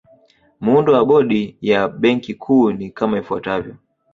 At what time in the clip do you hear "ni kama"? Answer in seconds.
2.71-3.19